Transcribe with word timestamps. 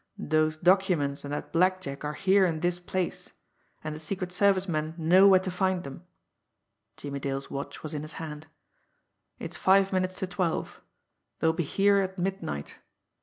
Those 0.17 0.57
documents 0.57 1.23
and 1.23 1.31
that 1.31 1.53
blackjack 1.53 2.03
are 2.03 2.15
here 2.15 2.43
in 2.43 2.61
this 2.61 2.79
place, 2.79 3.33
and 3.83 3.95
the 3.95 3.99
Secret 3.99 4.31
Service 4.31 4.67
men 4.67 4.95
know 4.97 5.27
where 5.27 5.39
to 5.39 5.51
find 5.51 5.83
them." 5.83 6.07
Jimmie 6.97 7.19
Dale's 7.19 7.51
watch 7.51 7.83
was 7.83 7.93
in 7.93 8.01
his 8.01 8.13
hand. 8.13 8.47
"It's 9.37 9.57
five 9.57 9.93
minutes 9.93 10.15
to 10.17 10.25
twelve. 10.25 10.81
They'll 11.39 11.53
be 11.53 11.61
here 11.61 11.97
at 11.97 12.17
midnight. 12.17 12.79